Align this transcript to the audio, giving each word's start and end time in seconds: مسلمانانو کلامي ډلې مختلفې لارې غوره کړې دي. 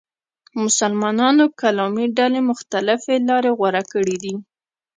مسلمانانو 0.63 1.45
کلامي 1.59 2.05
ډلې 2.17 2.41
مختلفې 2.51 3.15
لارې 3.27 3.51
غوره 3.57 3.83
کړې 3.91 4.17
دي. 4.23 4.33